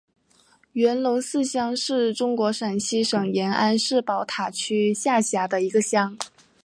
[0.73, 6.17] 元龙寺乡是中国陕西省延安市宝塔区下辖的一个乡。